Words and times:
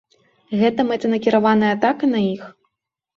Гэта 0.61 0.85
мэтанакіраваная 0.91 1.69
атака 1.75 2.09
на 2.15 2.19
іх? 2.33 2.43